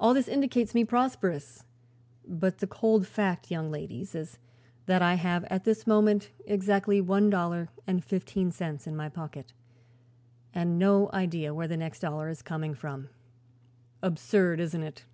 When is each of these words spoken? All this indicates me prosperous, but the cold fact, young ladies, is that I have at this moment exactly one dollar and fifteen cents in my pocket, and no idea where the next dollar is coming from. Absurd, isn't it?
All 0.00 0.14
this 0.14 0.26
indicates 0.26 0.74
me 0.74 0.86
prosperous, 0.86 1.64
but 2.26 2.60
the 2.60 2.66
cold 2.66 3.06
fact, 3.06 3.50
young 3.50 3.70
ladies, 3.70 4.14
is 4.14 4.38
that 4.86 5.02
I 5.02 5.16
have 5.16 5.44
at 5.50 5.64
this 5.64 5.86
moment 5.86 6.30
exactly 6.46 6.98
one 6.98 7.28
dollar 7.28 7.68
and 7.86 8.02
fifteen 8.02 8.52
cents 8.52 8.86
in 8.86 8.96
my 8.96 9.10
pocket, 9.10 9.52
and 10.54 10.78
no 10.78 11.10
idea 11.12 11.52
where 11.52 11.68
the 11.68 11.76
next 11.76 12.00
dollar 12.00 12.30
is 12.30 12.40
coming 12.40 12.72
from. 12.72 13.10
Absurd, 14.02 14.60
isn't 14.60 14.82
it? 14.82 15.04